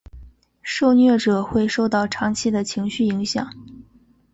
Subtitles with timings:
[0.63, 3.51] 受虐者会受到长期的情绪影响。